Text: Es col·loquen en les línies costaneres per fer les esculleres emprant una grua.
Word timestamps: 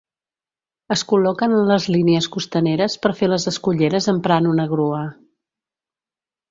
Es 0.95 1.03
col·loquen 1.11 1.53
en 1.57 1.69
les 1.73 1.85
línies 1.97 2.29
costaneres 2.37 2.97
per 3.05 3.13
fer 3.21 3.31
les 3.33 3.49
esculleres 3.55 4.13
emprant 4.17 4.53
una 4.55 4.69
grua. 4.77 5.05